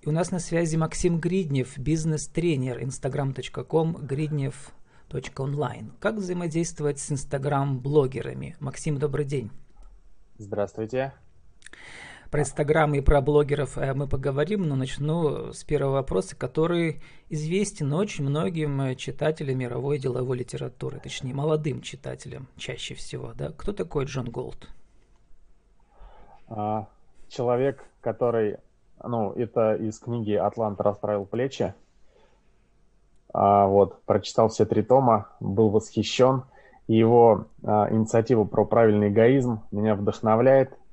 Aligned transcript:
И 0.00 0.08
у 0.08 0.12
нас 0.12 0.30
на 0.30 0.38
связи 0.38 0.76
Максим 0.76 1.18
Гриднев, 1.18 1.76
бизнес-тренер, 1.76 2.78
instagram.com, 2.82 3.96
гриднев.онлайн. 3.96 5.92
Как 5.98 6.14
взаимодействовать 6.14 7.00
с 7.00 7.10
инстаграм-блогерами? 7.10 8.56
Максим, 8.60 8.98
добрый 8.98 9.24
день. 9.24 9.50
Здравствуйте. 10.38 11.14
Про 12.30 12.42
Инстаграм 12.42 12.94
и 12.94 13.00
про 13.00 13.22
блогеров 13.22 13.78
э, 13.78 13.94
мы 13.94 14.06
поговорим, 14.06 14.68
но 14.68 14.76
начну 14.76 15.52
с 15.52 15.64
первого 15.64 15.94
вопроса, 15.94 16.36
который 16.36 17.02
известен 17.30 17.92
очень 17.94 18.24
многим 18.24 18.94
читателям 18.96 19.58
мировой 19.58 19.98
деловой 19.98 20.38
литературы, 20.38 21.00
точнее, 21.00 21.32
молодым 21.32 21.80
читателям 21.80 22.46
чаще 22.56 22.94
всего. 22.94 23.32
Да? 23.34 23.50
Кто 23.56 23.72
такой 23.72 24.04
Джон 24.04 24.30
Голд? 24.30 24.68
А, 26.48 26.86
человек, 27.28 27.82
который, 28.02 28.58
ну, 29.04 29.32
это 29.32 29.74
из 29.74 29.98
книги 29.98 30.32
«Атлант 30.32 30.80
расправил 30.80 31.24
плечи». 31.24 31.74
А, 33.32 33.66
вот, 33.66 34.00
прочитал 34.02 34.48
все 34.48 34.64
три 34.64 34.82
тома, 34.82 35.28
был 35.40 35.68
восхищен. 35.68 36.44
Его 36.86 37.46
а, 37.62 37.88
инициатива 37.90 38.44
про 38.44 38.64
правильный 38.64 39.08
эгоизм 39.08 39.60
меня 39.70 39.94
вдохновляет– 39.94 40.72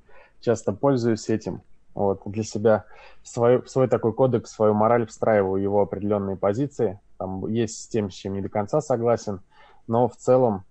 часто 0.46 0.74
пользуюсь 0.74 1.30
этим. 1.30 1.62
Вот, 1.96 2.22
для 2.26 2.44
себя 2.44 2.86
свой, 3.24 3.66
свой 3.68 3.88
такой 3.88 4.14
кодекс, 4.14 4.52
свою 4.52 4.74
мораль 4.74 5.08
встраиваю 5.08 5.62
его 5.62 5.82
определенные 5.82 6.36
позиции. 6.36 7.00
Там 7.18 7.48
есть 7.48 7.84
с 7.84 7.88
тем, 7.88 8.12
с 8.12 8.14
чем 8.14 8.34
не 8.34 8.42
до 8.42 8.50
конца 8.50 8.82
согласен, 8.82 9.40
но 9.88 10.08
в 10.08 10.16
целом 10.16 10.64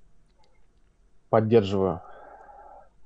поддерживаю 1.30 2.02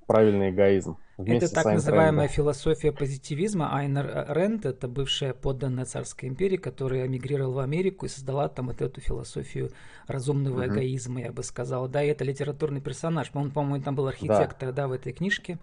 правильный 0.07 0.51
эгоизм. 0.51 0.99
Это 1.27 1.53
так 1.53 1.65
называемая 1.65 2.29
философия 2.29 2.93
позитивизма. 2.93 3.75
Айнер 3.75 4.27
Рент, 4.29 4.65
это 4.67 4.87
бывшая 4.87 5.35
подданная 5.35 5.85
царской 5.85 6.29
империи, 6.29 6.57
которая 6.57 7.07
эмигрировала 7.07 7.55
в 7.55 7.59
Америку 7.59 8.07
и 8.07 8.09
создала 8.09 8.49
там 8.49 8.69
вот 8.69 8.81
эту 8.81 9.01
философию 9.01 9.71
разумного 10.07 10.63
uh-huh. 10.63 10.69
эгоизма, 10.69 11.21
я 11.21 11.33
бы 11.33 11.43
сказал. 11.43 11.89
Да, 11.89 12.03
и 12.05 12.09
это 12.09 12.25
литературный 12.25 12.81
персонаж. 12.81 13.31
Он, 13.35 13.51
по-моему, 13.51 13.85
там 13.85 13.97
был 13.97 14.07
архитектор, 14.07 14.69
да, 14.69 14.83
да 14.83 14.89
в 14.89 14.93
этой 14.93 15.13
книжке. 15.13 15.59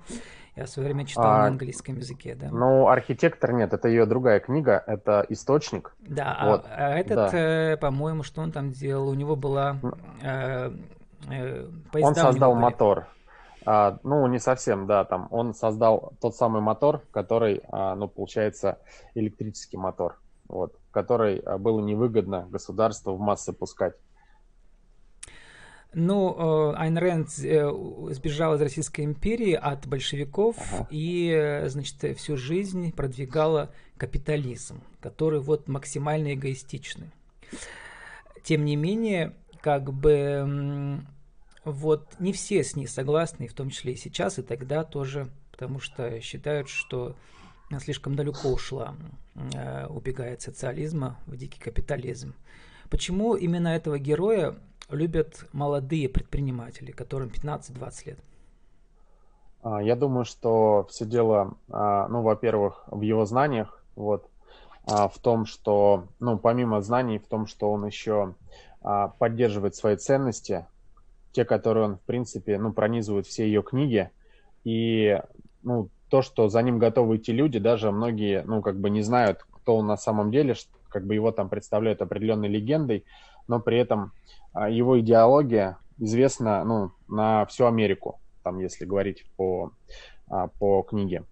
Я 0.57 0.65
в 0.65 0.69
свое 0.69 0.87
время 0.87 1.05
читал 1.05 1.25
а, 1.25 1.37
на 1.39 1.47
английском 1.47 1.97
языке, 1.97 2.35
да. 2.35 2.49
Ну, 2.49 2.87
архитектор 2.87 3.51
нет, 3.51 3.73
это 3.73 3.89
ее 3.89 4.05
другая 4.05 4.39
книга, 4.39 4.81
это 4.87 5.25
источник. 5.27 5.93
Да, 5.99 6.35
а 6.37 6.49
вот. 6.49 6.65
а, 6.65 6.93
а 6.93 6.97
этот, 6.97 7.31
да. 7.31 7.37
э, 7.73 7.77
по-моему, 7.77 8.23
что 8.23 8.41
он 8.41 8.51
там 8.51 8.71
делал? 8.71 9.09
У 9.09 9.13
него 9.13 9.35
была... 9.35 9.77
Э, 10.21 10.71
э, 11.29 11.67
он 11.93 12.15
создал 12.15 12.55
мотор. 12.55 13.07
А, 13.65 13.99
ну, 14.03 14.27
не 14.27 14.39
совсем, 14.39 14.85
да, 14.85 15.05
там 15.05 15.27
он 15.31 15.53
создал 15.53 16.13
тот 16.21 16.35
самый 16.35 16.61
мотор, 16.61 17.01
который, 17.11 17.61
а, 17.69 17.95
ну, 17.95 18.07
получается, 18.07 18.79
электрический 19.15 19.77
мотор, 19.77 20.19
вот, 20.47 20.75
который 20.91 21.39
а, 21.39 21.57
было 21.57 21.79
невыгодно 21.79 22.47
государству 22.49 23.15
в 23.15 23.19
массы 23.19 23.53
пускать. 23.53 23.95
Ну, 25.97 26.73
э, 26.73 26.75
Айн 26.75 26.97
Рэнд 26.97 27.29
э, 27.41 27.71
сбежала 28.11 28.55
из 28.55 28.61
Российской 28.61 29.05
империи 29.05 29.53
от 29.53 29.87
большевиков 29.87 30.57
ага. 30.57 30.87
и, 30.89 31.29
э, 31.33 31.69
значит, 31.69 32.17
всю 32.17 32.35
жизнь 32.35 32.91
продвигала 32.91 33.71
капитализм, 33.95 34.81
который 34.99 35.39
вот 35.39 35.69
максимально 35.69 36.33
эгоистичный. 36.33 37.11
Тем 38.43 38.65
не 38.65 38.75
менее, 38.75 39.35
как 39.61 39.93
бы 39.93 40.99
вот 41.65 42.19
не 42.19 42.31
все 42.31 42.63
с 42.63 42.75
ней 42.75 42.87
согласны, 42.87 43.47
в 43.47 43.53
том 43.53 43.69
числе 43.69 43.93
и 43.93 43.97
сейчас, 43.97 44.39
и 44.39 44.43
тогда 44.43 44.83
тоже, 44.83 45.27
потому 45.51 45.79
что 45.79 46.21
считают, 46.21 46.69
что 46.69 47.15
слишком 47.79 48.15
далеко 48.15 48.49
ушла, 48.49 48.95
э, 49.35 49.87
убегая 49.87 50.35
от 50.35 50.41
социализма 50.41 51.17
в 51.25 51.35
дикий 51.35 51.59
капитализм. 51.59 52.33
Почему 52.89 53.35
именно 53.35 53.69
этого 53.69 53.97
героя 53.97 54.55
любят 54.89 55.45
молодые 55.51 56.07
предприниматели, 56.07 56.91
которым 56.91 57.29
15-20 57.29 58.05
лет? 58.05 58.19
А, 59.65 59.81
я 59.81 59.95
думаю, 59.95 60.25
что 60.25 60.87
все 60.89 61.05
дело, 61.05 61.57
а, 61.69 62.07
ну, 62.07 62.21
во-первых, 62.21 62.83
в 62.87 63.01
его 63.01 63.25
знаниях, 63.25 63.83
вот, 63.95 64.29
а, 64.85 65.07
в 65.07 65.17
том, 65.17 65.45
что, 65.47 66.07
ну, 66.19 66.37
помимо 66.37 66.81
знаний, 66.81 67.17
в 67.17 67.27
том, 67.27 67.47
что 67.47 67.71
он 67.71 67.85
еще 67.85 68.35
поддерживает 69.17 69.73
свои 69.73 69.95
ценности, 69.95 70.67
те, 71.35 71.43
которые 71.43 71.85
он, 71.85 71.97
в 71.97 72.01
принципе, 72.01 72.57
ну, 72.57 72.71
пронизывают 72.71 73.27
все 73.27 73.45
ее 73.45 73.61
книги. 73.61 74.09
И, 74.63 75.19
ну, 75.63 75.89
то, 76.09 76.21
что 76.21 76.47
за 76.47 76.61
ним 76.61 76.79
готовы 76.79 77.17
идти 77.17 77.33
люди, 77.33 77.59
даже 77.59 77.91
многие, 77.91 78.43
ну, 78.45 78.61
как 78.61 78.79
бы 78.79 78.89
не 78.89 79.01
знают, 79.01 79.45
кто 79.51 79.75
он 79.75 79.87
на 79.87 79.97
самом 79.97 80.31
деле, 80.31 80.55
как 80.87 81.05
бы 81.05 81.13
его 81.13 81.31
там 81.31 81.49
представляют 81.49 82.01
определенной 82.01 82.47
легендой, 82.47 83.03
но 83.49 83.59
при 83.59 83.77
этом 83.77 84.13
а, 84.53 84.69
его 84.69 84.97
идеология 85.01 85.77
известна, 85.97 86.63
ну, 86.63 86.91
на 87.09 87.45
всю 87.47 87.65
Америку, 87.65 88.21
там, 88.43 88.59
если 88.59 88.85
говорить 88.85 89.25
по, 89.35 89.73
а, 90.29 90.47
по 90.47 90.83
книге. 90.83 91.25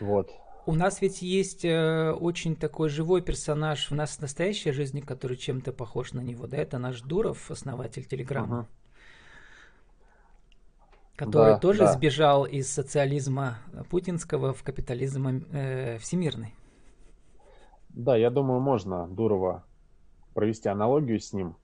Вот. 0.00 0.30
У 0.66 0.74
нас 0.74 1.00
ведь 1.00 1.22
есть 1.22 1.64
э, 1.64 2.10
очень 2.10 2.56
такой 2.56 2.88
живой 2.88 3.22
персонаж 3.22 3.88
в 3.88 3.94
нас 3.94 4.16
в 4.16 4.20
настоящей 4.20 4.72
жизни, 4.72 5.00
который 5.00 5.36
чем-то 5.36 5.72
похож 5.72 6.12
на 6.12 6.20
него, 6.20 6.48
да, 6.48 6.56
это 6.56 6.78
наш 6.78 7.02
Дуров, 7.02 7.52
основатель 7.52 8.04
Телеграма. 8.04 8.58
Ага. 8.58 8.68
Который 11.14 11.52
да, 11.54 11.58
тоже 11.58 11.78
да. 11.78 11.92
сбежал 11.92 12.44
из 12.44 12.68
социализма 12.68 13.58
путинского 13.90 14.52
в 14.52 14.64
капитализм 14.64 15.46
э, 15.52 15.98
всемирный. 15.98 16.52
Да, 17.90 18.16
я 18.16 18.30
думаю, 18.30 18.60
можно 18.60 19.06
Дурова 19.06 19.64
провести 20.34 20.68
аналогию 20.68 21.20
с 21.20 21.32
ним, 21.32 21.56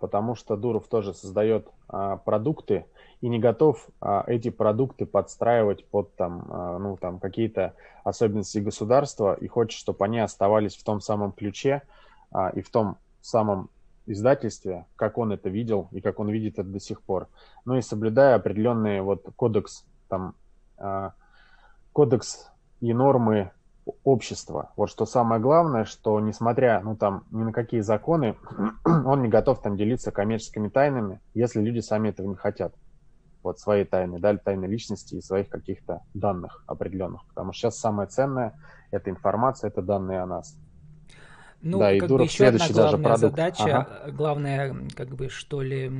потому 0.00 0.34
что 0.34 0.56
Дуров 0.56 0.88
тоже 0.88 1.14
создает 1.14 1.68
а, 1.88 2.16
продукты, 2.16 2.84
и 3.20 3.28
не 3.28 3.38
готов 3.38 3.88
а, 4.00 4.24
эти 4.26 4.50
продукты 4.50 5.06
подстраивать 5.06 5.84
под 5.86 6.14
там, 6.14 6.46
а, 6.50 6.78
ну, 6.78 6.96
там 6.96 7.18
какие-то 7.18 7.74
особенности 8.04 8.58
государства 8.58 9.34
и 9.34 9.48
хочет, 9.48 9.78
чтобы 9.78 10.04
они 10.04 10.20
оставались 10.20 10.76
в 10.76 10.84
том 10.84 11.00
самом 11.00 11.32
ключе 11.32 11.82
а, 12.30 12.50
и 12.50 12.60
в 12.60 12.70
том 12.70 12.96
самом 13.20 13.70
издательстве, 14.06 14.86
как 14.96 15.18
он 15.18 15.32
это 15.32 15.48
видел 15.48 15.88
и 15.92 16.00
как 16.00 16.20
он 16.20 16.30
видит 16.30 16.58
это 16.58 16.68
до 16.68 16.80
сих 16.80 17.02
пор. 17.02 17.28
Ну 17.64 17.76
и 17.76 17.82
соблюдая 17.82 18.36
определенные 18.36 19.02
вот 19.02 19.26
кодекс, 19.36 19.84
там, 20.08 20.34
а, 20.78 21.12
кодекс 21.92 22.50
и 22.80 22.92
нормы 22.94 23.50
общества. 24.04 24.72
Вот 24.76 24.90
что 24.90 25.06
самое 25.06 25.40
главное, 25.40 25.84
что 25.84 26.20
несмотря 26.20 26.80
ну, 26.82 26.96
там, 26.96 27.24
ни 27.30 27.42
на 27.42 27.52
какие 27.52 27.80
законы, 27.80 28.36
он 28.84 29.22
не 29.22 29.28
готов 29.28 29.60
там 29.60 29.76
делиться 29.76 30.10
коммерческими 30.10 30.68
тайнами, 30.68 31.20
если 31.34 31.60
люди 31.60 31.80
сами 31.80 32.10
этого 32.10 32.28
не 32.28 32.36
хотят 32.36 32.74
вот 33.42 33.60
своей 33.60 33.84
тайны, 33.84 34.18
да, 34.18 34.36
тайны 34.36 34.66
личности 34.66 35.14
и 35.14 35.22
своих 35.22 35.48
каких-то 35.48 36.02
данных 36.14 36.64
определенных. 36.66 37.24
Потому 37.28 37.52
что 37.52 37.62
сейчас 37.62 37.78
самое 37.78 38.08
ценное– 38.08 38.54
это 38.90 39.10
информация, 39.10 39.68
это 39.68 39.80
данные 39.80 40.20
о 40.20 40.26
нас. 40.26 40.56
Ну, 41.60 41.78
да, 41.78 41.92
и 41.92 41.98
как 41.98 42.10
бы 42.10 42.22
еще 42.22 42.46
одна 42.46 42.68
главная 42.68 43.16
задача, 43.16 43.78
ага. 43.78 44.10
главная, 44.12 44.76
как 44.94 45.16
бы, 45.16 45.28
что 45.28 45.60
ли, 45.60 45.90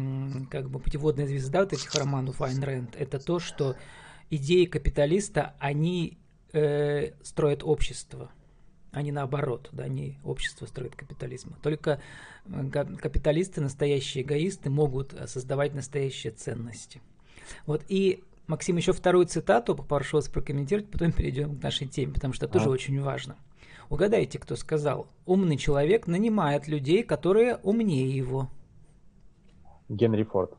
как 0.50 0.70
бы 0.70 0.78
путеводная 0.78 1.26
звезда 1.26 1.60
вот 1.60 1.72
этих 1.72 1.92
романов 1.94 2.40
Айн 2.40 2.62
Рэнд, 2.62 2.96
это 2.96 3.18
то, 3.18 3.40
что 3.40 3.74
идеи 4.30 4.66
капиталиста, 4.66 5.54
они 5.58 6.18
э, 6.52 7.12
строят 7.22 7.62
общество, 7.62 8.30
а 8.92 9.02
не 9.02 9.12
наоборот, 9.12 9.68
да, 9.72 9.84
они 9.84 10.18
общество 10.24 10.66
строят 10.66 10.96
капитализм. 10.96 11.54
Только 11.62 12.00
капиталисты, 13.00 13.60
настоящие 13.60 14.24
эгоисты, 14.24 14.70
могут 14.70 15.14
создавать 15.26 15.74
настоящие 15.74 16.32
ценности. 16.32 17.00
Вот, 17.66 17.84
и 17.88 18.22
Максим, 18.46 18.78
еще 18.78 18.92
вторую 18.92 19.26
цитату 19.26 19.76
попрошу 19.76 20.16
вас 20.16 20.28
прокомментировать, 20.28 20.90
потом 20.90 21.12
перейдем 21.12 21.58
к 21.58 21.62
нашей 21.62 21.86
теме, 21.86 22.14
потому 22.14 22.32
что 22.32 22.46
это 22.46 22.54
тоже 22.54 22.70
а. 22.70 22.72
очень 22.72 23.00
важно. 23.00 23.36
Угадайте, 23.90 24.38
кто 24.38 24.56
сказал. 24.56 25.06
Умный 25.26 25.58
человек 25.58 26.06
нанимает 26.06 26.66
людей, 26.66 27.02
которые 27.02 27.56
умнее 27.56 28.08
его. 28.08 28.50
Генри 29.90 30.22
Форд. 30.24 30.54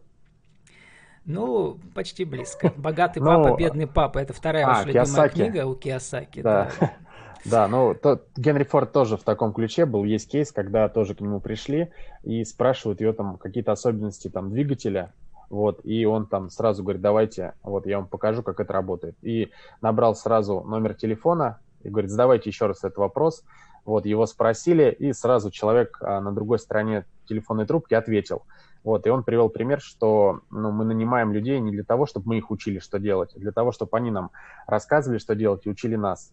Ну, 1.25 1.77
почти 1.93 2.25
близко. 2.25 2.73
Богатый 2.77 3.19
папа, 3.19 3.49
ну, 3.49 3.57
бедный 3.57 3.87
папа. 3.87 4.19
Это 4.19 4.33
вторая 4.33 4.65
а, 4.65 4.69
ваша 4.69 4.87
любимая 4.87 5.29
книга 5.29 5.65
у 5.65 5.75
Киосаки. 5.75 6.41
Да. 6.41 6.71
Да, 7.45 7.69
ну 7.69 7.95
то, 7.95 8.21
Генри 8.35 8.65
Форд 8.65 8.91
тоже 8.91 9.15
в 9.15 9.23
таком 9.23 9.53
ключе 9.53 9.85
был. 9.85 10.03
Есть 10.03 10.29
кейс, 10.29 10.51
когда 10.51 10.89
тоже 10.89 11.15
к 11.15 11.21
нему 11.21 11.39
пришли 11.39 11.89
и 12.21 12.43
спрашивают 12.43 12.99
ее 12.99 13.13
там 13.13 13.37
какие-то 13.37 13.71
особенности 13.71 14.27
там 14.27 14.51
двигателя, 14.51 15.13
вот, 15.49 15.79
и 15.83 16.05
он 16.05 16.27
там 16.27 16.49
сразу 16.49 16.83
говорит, 16.83 17.01
давайте, 17.01 17.53
вот 17.63 17.87
я 17.87 17.97
вам 17.97 18.07
покажу, 18.07 18.43
как 18.43 18.59
это 18.59 18.71
работает. 18.73 19.15
И 19.21 19.51
набрал 19.81 20.15
сразу 20.15 20.61
номер 20.61 20.93
телефона 20.93 21.59
и 21.83 21.89
говорит, 21.89 22.11
задавайте 22.11 22.49
еще 22.49 22.67
раз 22.67 22.79
этот 22.79 22.97
вопрос. 22.97 23.43
Вот, 23.85 24.05
его 24.05 24.25
спросили, 24.25 24.91
и 24.91 25.13
сразу 25.13 25.51
человек 25.51 25.97
а, 26.01 26.21
на 26.21 26.33
другой 26.33 26.59
стороне 26.59 27.05
телефонной 27.27 27.65
трубки 27.65 27.93
ответил. 27.93 28.43
Вот, 28.83 29.05
и 29.05 29.09
он 29.09 29.23
привел 29.23 29.49
пример, 29.49 29.81
что 29.81 30.41
ну, 30.49 30.71
мы 30.71 30.85
нанимаем 30.85 31.33
людей 31.33 31.59
не 31.59 31.71
для 31.71 31.83
того, 31.83 32.05
чтобы 32.05 32.29
мы 32.29 32.37
их 32.37 32.49
учили, 32.49 32.79
что 32.79 32.97
делать, 32.99 33.31
а 33.35 33.39
для 33.39 33.51
того, 33.51 33.71
чтобы 33.71 33.97
они 33.97 34.09
нам 34.09 34.31
рассказывали, 34.67 35.17
что 35.17 35.35
делать, 35.35 35.65
и 35.65 35.69
учили 35.69 35.95
нас. 35.95 36.31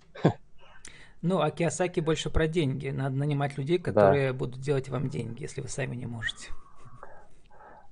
Ну, 1.23 1.41
а 1.41 1.51
Киосаки 1.51 2.01
больше 2.01 2.31
про 2.31 2.47
деньги. 2.47 2.91
Надо 2.91 3.17
нанимать 3.17 3.57
людей, 3.57 3.79
которые 3.79 4.33
да. 4.33 4.39
будут 4.39 4.61
делать 4.61 4.91
вам 4.91 5.09
деньги, 5.09 5.43
если 5.43 5.63
вы 5.63 5.69
сами 5.69 5.97
не 5.97 6.07
можете. 6.07 6.51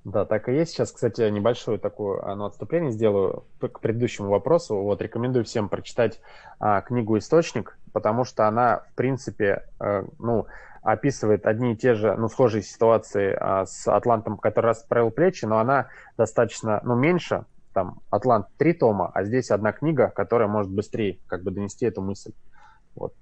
Да, 0.05 0.23
так 0.23 0.47
и 0.49 0.53
есть. 0.53 0.71
Сейчас, 0.71 0.91
кстати, 0.91 1.27
небольшое 1.31 1.79
такое 1.79 2.21
ну, 2.35 2.45
отступление 2.45 2.91
сделаю 2.91 3.43
к 3.59 3.79
предыдущему 3.79 4.29
вопросу. 4.29 4.75
Вот 4.75 5.01
рекомендую 5.01 5.43
всем 5.45 5.67
прочитать 5.67 6.21
а, 6.59 6.81
книгу 6.81 7.17
«Источник», 7.17 7.75
потому 7.91 8.23
что 8.23 8.47
она, 8.47 8.83
в 8.91 8.93
принципе, 8.93 9.67
а, 9.79 10.05
ну, 10.19 10.45
описывает 10.83 11.47
одни 11.47 11.73
и 11.73 11.75
те 11.75 11.95
же, 11.95 12.15
ну, 12.15 12.29
схожие 12.29 12.61
ситуации 12.61 13.35
а, 13.35 13.65
с 13.65 13.87
Атлантом, 13.87 14.37
который 14.37 14.67
расправил 14.67 15.09
плечи, 15.09 15.45
но 15.45 15.57
она 15.57 15.87
достаточно, 16.17 16.79
ну, 16.83 16.93
меньше. 16.93 17.45
Там 17.73 18.01
Атлант 18.11 18.45
три 18.57 18.73
тома, 18.73 19.09
а 19.11 19.23
здесь 19.23 19.49
одна 19.49 19.71
книга, 19.71 20.09
которая 20.15 20.47
может 20.47 20.71
быстрее 20.71 21.17
как 21.25 21.41
бы 21.41 21.49
донести 21.49 21.83
эту 21.83 22.03
мысль. 22.03 22.31
Вот. 22.93 23.15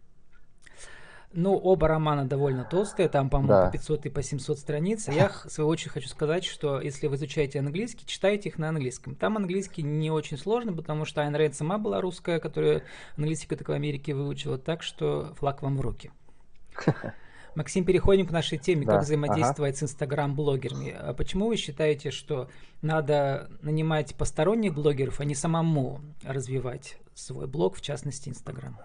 Ну, 1.36 1.58
оба 1.58 1.88
романа 1.88 2.26
довольно 2.26 2.64
толстые, 2.64 3.10
там, 3.10 3.30
по-моему, 3.30 3.54
да. 3.54 3.66
по 3.66 3.72
500 3.72 4.06
и 4.06 4.10
по 4.10 4.22
700 4.22 4.60
страниц. 4.60 5.08
Я, 5.08 5.30
в 5.30 5.50
свою 5.50 5.68
очередь, 5.68 5.94
хочу 5.94 6.08
сказать, 6.08 6.46
что 6.46 6.80
если 6.80 7.08
вы 7.08 7.16
изучаете 7.16 7.60
английский, 7.60 8.06
читайте 8.06 8.50
их 8.50 8.60
на 8.60 8.70
английском. 8.70 9.16
Там 9.16 9.38
английский 9.38 9.82
не 9.82 10.12
очень 10.12 10.38
сложный, 10.38 10.76
потому 10.76 11.06
что 11.06 11.22
Айн 11.22 11.36
Рэйд 11.36 11.56
сама 11.56 11.80
была 11.80 12.02
русская, 12.02 12.40
которая 12.40 12.84
английский 13.18 13.56
только 13.56 13.72
в 13.72 13.74
Америке 13.74 14.14
выучила, 14.14 14.60
так 14.60 14.84
что 14.84 15.34
флаг 15.36 15.64
вам 15.64 15.78
в 15.78 15.82
руки. 15.82 16.12
Максим, 17.56 17.86
переходим 17.86 18.28
к 18.28 18.32
нашей 18.32 18.58
теме, 18.58 18.86
да. 18.86 18.94
как 18.94 19.04
взаимодействовать 19.04 19.76
ага. 19.76 19.80
с 19.80 19.84
инстаграм-блогерами. 19.84 20.96
А 20.98 21.14
почему 21.14 21.48
вы 21.48 21.58
считаете, 21.58 22.12
что 22.12 22.50
надо 22.82 23.50
нанимать 23.62 24.16
посторонних 24.16 24.74
блогеров, 24.74 25.20
а 25.20 25.26
не 25.26 25.36
самому 25.36 26.02
развивать 26.24 26.98
свой 27.14 27.48
блог, 27.48 27.76
в 27.76 27.82
частности, 27.82 28.30
Инстаграм? 28.30 28.78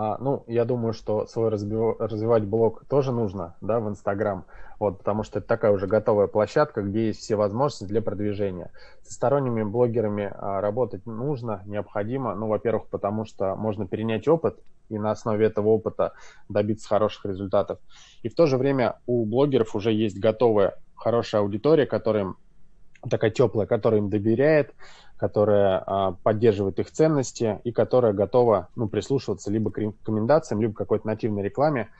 А, 0.00 0.16
ну, 0.20 0.44
я 0.46 0.64
думаю, 0.64 0.92
что 0.92 1.26
свой 1.26 1.48
развивать 1.48 2.44
блог 2.44 2.84
тоже 2.88 3.10
нужно, 3.10 3.56
да, 3.60 3.80
в 3.80 3.88
Инстаграм, 3.88 4.44
вот, 4.78 4.98
потому 4.98 5.24
что 5.24 5.40
это 5.40 5.48
такая 5.48 5.72
уже 5.72 5.88
готовая 5.88 6.28
площадка, 6.28 6.82
где 6.82 7.08
есть 7.08 7.18
все 7.18 7.34
возможности 7.34 7.82
для 7.82 8.00
продвижения. 8.00 8.70
Со 9.02 9.14
сторонними 9.14 9.64
блогерами 9.64 10.32
а, 10.32 10.60
работать 10.60 11.04
нужно, 11.04 11.64
необходимо, 11.66 12.36
ну, 12.36 12.46
во-первых, 12.46 12.86
потому 12.90 13.24
что 13.24 13.56
можно 13.56 13.88
перенять 13.88 14.28
опыт 14.28 14.60
и 14.88 14.96
на 15.00 15.10
основе 15.10 15.46
этого 15.46 15.70
опыта 15.70 16.12
добиться 16.48 16.86
хороших 16.86 17.24
результатов. 17.24 17.80
И 18.22 18.28
в 18.28 18.36
то 18.36 18.46
же 18.46 18.56
время 18.56 19.00
у 19.06 19.24
блогеров 19.26 19.74
уже 19.74 19.92
есть 19.92 20.20
готовая 20.20 20.76
хорошая 20.94 21.40
аудитория, 21.40 21.86
которая 21.86 22.34
такая 23.10 23.32
теплая, 23.32 23.66
которая 23.66 24.00
им 24.00 24.10
доверяет, 24.10 24.74
которая 25.18 25.82
а, 25.84 26.12
поддерживает 26.22 26.78
их 26.78 26.90
ценности 26.90 27.60
и 27.64 27.72
которая 27.72 28.12
готова 28.12 28.68
ну, 28.76 28.88
прислушиваться 28.88 29.50
либо 29.50 29.70
к 29.70 29.78
рекомендациям, 29.78 30.62
либо 30.62 30.72
какой-то 30.72 31.06
нативной 31.06 31.42
рекламе 31.42 31.90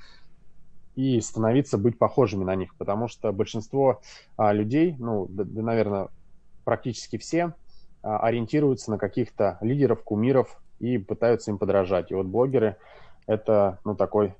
и 0.95 1.21
становиться 1.21 1.79
быть 1.79 1.99
похожими 1.99 2.45
на 2.45 2.55
них, 2.55 2.75
потому 2.77 3.09
что 3.09 3.33
большинство 3.33 4.01
а, 4.37 4.53
людей, 4.53 4.97
ну, 4.99 5.27
да, 5.29 5.45
да, 5.45 5.63
наверное, 5.63 6.09
практически 6.65 7.19
все, 7.19 7.55
а, 8.03 8.21
ориентируются 8.21 8.91
на 8.93 8.99
каких-то 8.99 9.59
лидеров, 9.61 10.03
кумиров 10.05 10.61
и 10.79 10.97
пытаются 10.99 11.51
им 11.51 11.59
подражать. 11.59 12.11
И 12.11 12.15
вот 12.15 12.27
блогеры– 12.27 12.77
это, 13.27 13.81
ну, 13.85 13.97
такой 13.97 14.35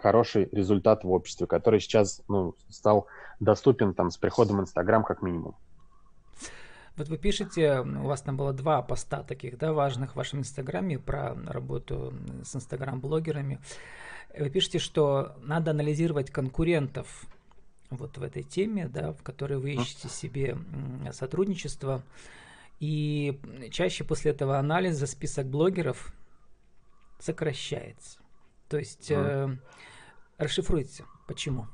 хороший 0.00 0.48
результат 0.52 1.04
в 1.04 1.10
обществе, 1.10 1.46
который 1.46 1.80
сейчас, 1.80 2.20
ну, 2.28 2.54
стал 2.68 3.06
доступен 3.38 3.94
там 3.94 4.10
с 4.10 4.16
приходом 4.16 4.60
Инстаграм 4.60 5.04
как 5.04 5.22
минимум. 5.22 5.54
Вот 6.96 7.08
вы 7.08 7.18
пишете, 7.18 7.80
у 7.80 8.06
вас 8.06 8.22
там 8.22 8.36
было 8.36 8.52
два 8.52 8.80
поста 8.80 9.24
таких, 9.24 9.58
да, 9.58 9.72
важных 9.72 10.12
в 10.12 10.16
вашем 10.16 10.40
инстаграме 10.40 10.98
про 10.98 11.34
работу 11.46 12.14
с 12.44 12.54
инстаграм-блогерами. 12.54 13.58
Вы 14.38 14.50
пишете, 14.50 14.78
что 14.78 15.36
надо 15.42 15.72
анализировать 15.72 16.30
конкурентов 16.30 17.26
вот 17.90 18.16
в 18.16 18.22
этой 18.22 18.44
теме, 18.44 18.88
да, 18.88 19.12
в 19.12 19.22
которой 19.22 19.58
вы 19.58 19.74
ищете 19.74 20.08
себе 20.08 20.56
сотрудничество. 21.12 22.02
И 22.80 23.40
чаще 23.70 24.04
после 24.04 24.32
этого 24.32 24.58
анализа 24.58 25.06
список 25.06 25.46
блогеров 25.46 26.12
сокращается. 27.18 28.18
То 28.68 28.78
есть 28.78 29.10
э, 29.10 29.56
расшифруйте, 30.38 31.04
почему. 31.26 31.66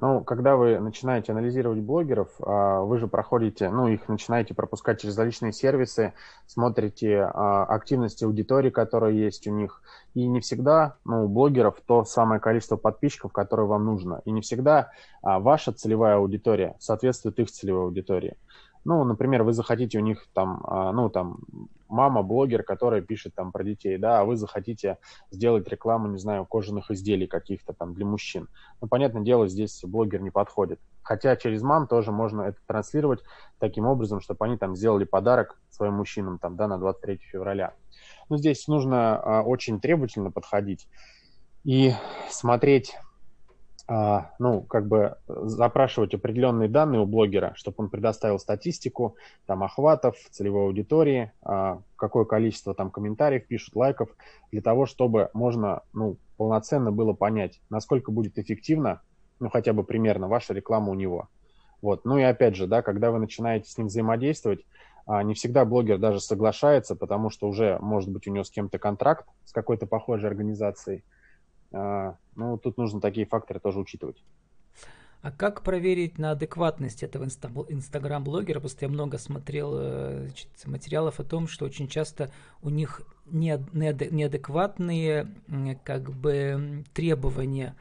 Ну, 0.00 0.24
когда 0.24 0.56
вы 0.56 0.78
начинаете 0.80 1.32
анализировать 1.32 1.80
блогеров, 1.80 2.28
а, 2.40 2.80
вы 2.80 2.98
же 2.98 3.06
проходите, 3.06 3.68
ну, 3.68 3.86
их 3.88 4.08
начинаете 4.08 4.54
пропускать 4.54 5.00
через 5.00 5.18
различные 5.18 5.52
сервисы, 5.52 6.14
смотрите 6.46 7.20
а, 7.20 7.64
активности 7.64 8.24
аудитории, 8.24 8.70
которая 8.70 9.12
есть 9.12 9.46
у 9.46 9.50
них, 9.50 9.82
и 10.14 10.26
не 10.26 10.40
всегда, 10.40 10.96
ну, 11.04 11.26
у 11.26 11.28
блогеров 11.28 11.82
то 11.86 12.04
самое 12.04 12.40
количество 12.40 12.76
подписчиков, 12.76 13.32
которое 13.32 13.66
вам 13.66 13.84
нужно, 13.84 14.22
и 14.24 14.30
не 14.30 14.40
всегда 14.40 14.90
а, 15.22 15.38
ваша 15.38 15.72
целевая 15.72 16.16
аудитория 16.16 16.76
соответствует 16.78 17.38
их 17.38 17.50
целевой 17.50 17.82
аудитории. 17.82 18.36
Ну, 18.84 19.04
например, 19.04 19.42
вы 19.42 19.52
захотите 19.52 19.98
у 19.98 20.02
них 20.02 20.26
там, 20.32 20.62
а, 20.66 20.92
ну, 20.92 21.10
там, 21.10 21.40
мама 21.88 22.22
блогер, 22.22 22.62
которая 22.62 23.02
пишет 23.02 23.34
там 23.34 23.52
про 23.52 23.64
детей, 23.64 23.98
да, 23.98 24.20
а 24.20 24.24
вы 24.24 24.36
захотите 24.36 24.98
сделать 25.30 25.68
рекламу, 25.68 26.08
не 26.08 26.18
знаю, 26.18 26.46
кожаных 26.46 26.90
изделий 26.90 27.26
каких-то 27.26 27.72
там 27.72 27.94
для 27.94 28.06
мужчин. 28.06 28.48
Ну, 28.80 28.88
понятное 28.88 29.22
дело, 29.22 29.48
здесь 29.48 29.82
блогер 29.84 30.22
не 30.22 30.30
подходит. 30.30 30.80
Хотя 31.02 31.36
через 31.36 31.62
мам 31.62 31.88
тоже 31.88 32.12
можно 32.12 32.42
это 32.42 32.58
транслировать 32.66 33.20
таким 33.58 33.86
образом, 33.86 34.20
чтобы 34.20 34.44
они 34.44 34.56
там 34.56 34.76
сделали 34.76 35.04
подарок 35.04 35.58
своим 35.70 35.94
мужчинам 35.94 36.38
там, 36.38 36.56
да, 36.56 36.68
на 36.68 36.78
23 36.78 37.18
февраля. 37.18 37.74
Но 38.28 38.36
здесь 38.36 38.66
нужно 38.68 39.16
а, 39.16 39.42
очень 39.42 39.80
требовательно 39.80 40.30
подходить 40.30 40.88
и 41.64 41.92
смотреть 42.30 42.96
ну, 44.38 44.62
как 44.62 44.86
бы 44.86 45.16
запрашивать 45.26 46.14
определенные 46.14 46.68
данные 46.68 47.00
у 47.00 47.06
блогера, 47.06 47.52
чтобы 47.56 47.76
он 47.78 47.90
предоставил 47.90 48.38
статистику, 48.38 49.16
там, 49.46 49.64
охватов, 49.64 50.14
целевой 50.30 50.66
аудитории, 50.66 51.32
а, 51.42 51.80
какое 51.96 52.24
количество 52.24 52.72
там 52.72 52.90
комментариев 52.90 53.48
пишут, 53.48 53.74
лайков, 53.74 54.10
для 54.52 54.62
того, 54.62 54.86
чтобы 54.86 55.30
можно, 55.32 55.82
ну, 55.92 56.18
полноценно 56.36 56.92
было 56.92 57.14
понять, 57.14 57.60
насколько 57.68 58.12
будет 58.12 58.38
эффективно, 58.38 59.00
ну, 59.40 59.48
хотя 59.48 59.72
бы 59.72 59.82
примерно, 59.82 60.28
ваша 60.28 60.54
реклама 60.54 60.90
у 60.92 60.94
него. 60.94 61.28
Вот. 61.82 62.04
Ну 62.04 62.16
и 62.18 62.22
опять 62.22 62.54
же, 62.54 62.68
да, 62.68 62.82
когда 62.82 63.10
вы 63.10 63.18
начинаете 63.18 63.68
с 63.70 63.76
ним 63.76 63.88
взаимодействовать, 63.88 64.64
а, 65.06 65.22
не 65.24 65.34
всегда 65.34 65.64
блогер 65.64 65.98
даже 65.98 66.20
соглашается, 66.20 66.94
потому 66.94 67.30
что 67.30 67.48
уже, 67.48 67.78
может 67.80 68.10
быть, 68.10 68.28
у 68.28 68.30
него 68.30 68.44
с 68.44 68.50
кем-то 68.50 68.78
контракт, 68.78 69.26
с 69.44 69.52
какой-то 69.52 69.86
похожей 69.86 70.28
организацией, 70.28 70.98
а, 70.98 71.19
ну, 71.72 72.58
тут 72.58 72.76
нужно 72.78 73.00
такие 73.00 73.26
факторы 73.26 73.60
тоже 73.60 73.78
учитывать. 73.78 74.22
А 75.22 75.30
как 75.30 75.62
проверить 75.62 76.18
на 76.18 76.30
адекватность 76.30 77.02
этого 77.02 77.24
инстаграм-блогера? 77.24 78.58
Просто 78.58 78.86
я 78.86 78.88
много 78.88 79.18
смотрел 79.18 79.74
э, 79.76 80.28
значит, 80.28 80.48
материалов 80.64 81.20
о 81.20 81.24
том, 81.24 81.46
что 81.46 81.66
очень 81.66 81.88
часто 81.88 82.32
у 82.62 82.70
них 82.70 83.02
неадекватные 83.30 85.28
как 85.84 86.10
бы 86.10 86.84
требования, 86.94 87.76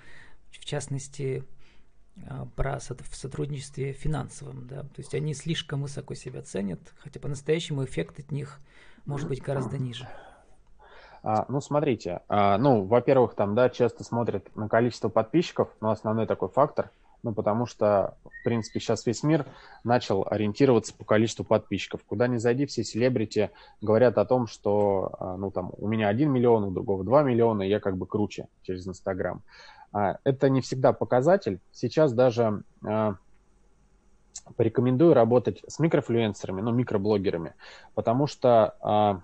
в 0.51 0.65
частности, 0.65 1.45
а, 2.27 2.45
про 2.55 2.79
в 2.79 3.15
сотрудничестве 3.15 3.93
финансовом, 3.93 4.67
да, 4.67 4.83
то 4.83 4.95
есть 4.97 5.15
они 5.15 5.33
слишком 5.33 5.81
высоко 5.81 6.15
себя 6.15 6.41
ценят, 6.41 6.79
хотя 6.99 7.19
по-настоящему 7.19 7.85
эффект 7.85 8.19
от 8.19 8.31
них 8.31 8.59
может 9.05 9.29
быть 9.29 9.41
гораздо 9.41 9.77
ниже. 9.77 10.07
А, 11.23 11.45
ну, 11.49 11.61
смотрите, 11.61 12.21
а, 12.27 12.57
ну, 12.57 12.83
во-первых, 12.83 13.33
там, 13.35 13.55
да, 13.55 13.69
часто 13.69 14.03
смотрят 14.03 14.55
на 14.55 14.69
количество 14.69 15.09
подписчиков, 15.09 15.69
но 15.81 15.91
основной 15.91 16.25
такой 16.25 16.49
фактор, 16.49 16.91
ну, 17.23 17.33
потому 17.33 17.65
что, 17.65 18.17
в 18.23 18.43
принципе, 18.45 18.79
сейчас 18.79 19.05
весь 19.05 19.23
мир 19.23 19.45
начал 19.83 20.25
ориентироваться 20.29 20.93
по 20.93 21.03
количеству 21.03 21.43
подписчиков. 21.43 22.01
Куда 22.05 22.27
ни 22.27 22.38
зайди, 22.38 22.65
все 22.65 22.83
селебрити 22.83 23.51
говорят 23.81 24.17
о 24.17 24.25
том, 24.25 24.47
что, 24.47 25.11
а, 25.19 25.38
ну, 25.38 25.51
там, 25.51 25.71
у 25.77 25.88
меня 25.88 26.07
1 26.07 26.31
миллион, 26.31 26.63
у 26.63 26.71
другого 26.71 27.03
2 27.03 27.23
миллиона, 27.23 27.63
и 27.63 27.69
я 27.69 27.79
как 27.79 27.97
бы 27.97 28.07
круче 28.07 28.47
через 28.63 28.88
Инстаграм. 28.88 29.41
Это 29.91 30.49
не 30.49 30.61
всегда 30.61 30.93
показатель. 30.93 31.59
Сейчас 31.71 32.13
даже 32.13 32.63
порекомендую 34.55 35.15
работать 35.15 35.63
с 35.67 35.79
микрофлюенсерами, 35.79 36.61
ну, 36.61 36.71
микроблогерами, 36.71 37.55
потому 37.95 38.27
что 38.27 39.23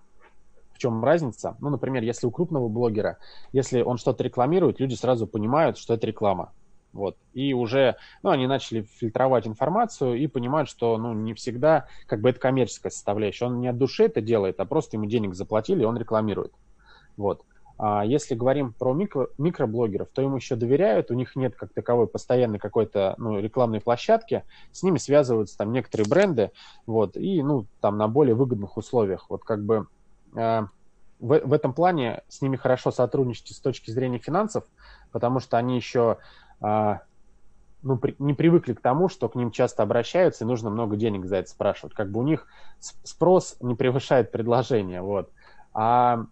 в 0.76 0.78
чем 0.78 1.04
разница? 1.04 1.56
Ну, 1.62 1.70
например, 1.70 2.04
если 2.04 2.28
у 2.28 2.32
крупного 2.32 2.68
блогера, 2.68 3.18
если 3.54 3.82
он 3.82 3.98
что-то 3.98 4.24
рекламирует, 4.24 4.80
люди 4.80 4.94
сразу 4.94 5.26
понимают, 5.26 5.78
что 5.78 5.94
это 5.94 6.06
реклама. 6.06 6.52
Вот. 6.92 7.18
И 7.34 7.54
уже, 7.54 7.96
ну, 8.24 8.30
они 8.30 8.48
начали 8.48 8.82
фильтровать 8.84 9.48
информацию 9.48 10.16
и 10.16 10.28
понимают, 10.28 10.70
что, 10.70 10.98
ну, 10.98 11.14
не 11.14 11.34
всегда, 11.34 11.88
как 12.08 12.22
бы 12.22 12.30
это 12.30 12.40
коммерческая 12.40 12.92
составляющая. 12.92 13.46
Он 13.46 13.60
не 13.60 13.68
от 13.68 13.78
души 13.78 14.04
это 14.04 14.22
делает, 14.22 14.60
а 14.60 14.66
просто 14.66 14.98
ему 14.98 15.06
денег 15.06 15.34
заплатили, 15.34 15.82
и 15.82 15.86
он 15.86 15.98
рекламирует. 15.98 16.54
Вот. 17.18 17.42
А 17.78 18.06
если 18.06 18.36
говорим 18.36 18.72
про 18.72 18.94
микро, 18.94 19.28
микроблогеров, 19.38 20.08
то 20.14 20.22
им 20.22 20.36
еще 20.36 20.56
доверяют, 20.56 21.12
у 21.12 21.14
них 21.14 21.36
нет 21.36 21.56
как 21.56 21.74
таковой 21.74 22.08
постоянной 22.08 22.60
какой-то 22.60 23.16
ну, 23.18 23.40
рекламной 23.40 23.82
площадки, 23.82 24.44
с 24.72 24.82
ними 24.82 24.98
связываются 24.98 25.58
там 25.58 25.74
некоторые 25.74 26.08
бренды, 26.08 26.52
вот, 26.86 27.18
и, 27.18 27.44
ну, 27.44 27.66
там 27.82 27.98
на 27.98 28.08
более 28.08 28.36
выгодных 28.36 28.78
условиях. 28.78 29.30
Вот 29.30 29.44
как 29.44 29.66
бы 29.66 29.88
в, 30.36 30.70
в 31.20 31.54
этом 31.54 31.74
плане 31.74 32.24
с 32.28 32.42
ними 32.42 32.58
хорошо 32.58 32.92
сотрудничать 32.92 33.56
с 33.56 33.60
точки 33.60 33.92
зрения 33.92 34.20
финансов, 34.20 34.66
потому 35.12 35.40
что 35.40 35.58
они 35.58 35.76
еще 35.76 36.18
а, 36.62 37.02
ну, 37.86 37.98
при, 37.98 38.16
не 38.18 38.34
привыкли 38.34 38.74
к 38.74 38.82
тому, 38.82 39.10
что 39.10 39.30
к 39.30 39.36
ним 39.36 39.52
часто 39.52 39.84
обращаются, 39.84 40.44
и 40.44 40.48
нужно 40.48 40.70
много 40.70 40.98
денег 40.98 41.26
за 41.26 41.38
это 41.38 41.50
спрашивать. 41.50 41.94
Как 41.94 42.10
бы 42.12 42.20
у 42.20 42.24
них 42.24 42.48
спрос 42.80 43.58
не 43.62 43.76
превышает 43.76 44.32
предложение, 44.32 45.02
вот. 45.02 45.30
А, 45.74 46.26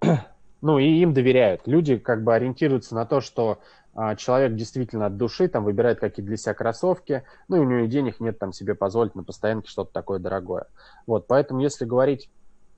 ну, 0.60 0.78
и 0.78 0.84
им 0.84 1.14
доверяют. 1.14 1.66
Люди 1.66 1.96
как 1.96 2.24
бы 2.24 2.34
ориентируются 2.34 2.96
на 2.96 3.06
то, 3.06 3.20
что 3.20 3.60
а, 3.94 4.16
человек 4.16 4.54
действительно 4.54 5.06
от 5.06 5.16
души 5.16 5.46
там 5.48 5.64
выбирает 5.64 6.00
какие-то 6.00 6.28
для 6.28 6.36
себя 6.36 6.54
кроссовки, 6.54 7.22
ну, 7.46 7.56
и 7.56 7.60
у 7.60 7.64
него 7.64 7.86
денег 7.86 8.18
нет 8.18 8.40
там 8.40 8.52
себе 8.52 8.74
позволить 8.74 9.14
на 9.14 9.22
постоянке 9.22 9.70
что-то 9.70 9.92
такое 9.92 10.18
дорогое. 10.18 10.66
Вот, 11.06 11.28
поэтому 11.28 11.60
если 11.60 11.84
говорить 11.84 12.28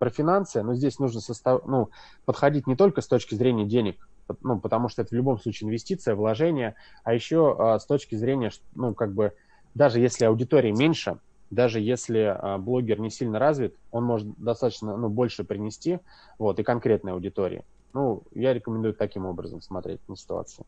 про 0.04 0.11
финансы, 0.11 0.62
ну, 0.62 0.75
здесь 0.75 0.99
нужно 0.99 1.23
состав... 1.23 1.64
ну, 1.64 1.88
подходить 2.26 2.66
не 2.66 2.76
только 2.76 3.00
с 3.00 3.06
точки 3.06 3.34
зрения 3.34 3.64
денег, 3.64 4.06
ну, 4.42 4.61
потому 4.61 4.90
что 4.90 5.00
это 5.00 5.08
в 5.08 5.16
любом 5.16 5.38
случае 5.38 5.66
инвестиция, 5.66 6.14
вложение, 6.14 6.75
а 7.04 7.14
еще 7.14 7.56
а, 7.58 7.78
с 7.78 7.87
точки 7.87 8.14
зрения, 8.14 8.50
ну, 8.75 8.92
как 8.92 9.14
бы, 9.14 9.32
даже 9.75 10.00
если 10.00 10.26
аудитория 10.26 10.73
меньше, 10.73 11.20
даже 11.50 11.80
если 11.80 12.18
а, 12.18 12.58
блогер 12.58 13.00
не 13.00 13.08
сильно 13.08 13.38
развит, 13.38 13.76
он 13.92 14.04
может 14.04 14.28
достаточно, 14.37 14.94
ну, 14.94 15.08
больше 15.08 15.42
принести, 15.42 16.00
вот, 16.38 16.58
и 16.61 16.62
конкретной 16.64 17.12
аудитории. 17.12 17.64
Ну, 17.94 18.25
я 18.34 18.52
рекомендую 18.52 18.92
таким 18.92 19.25
образом 19.25 19.62
смотреть 19.62 20.06
на 20.06 20.18
ситуацию. 20.18 20.66